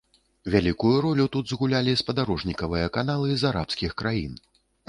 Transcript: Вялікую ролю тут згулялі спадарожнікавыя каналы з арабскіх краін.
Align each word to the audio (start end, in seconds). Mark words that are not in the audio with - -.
Вялікую 0.53 0.93
ролю 1.05 1.25
тут 1.35 1.45
згулялі 1.51 1.93
спадарожнікавыя 2.03 2.91
каналы 2.97 3.29
з 3.43 3.49
арабскіх 3.51 3.91
краін. 4.05 4.33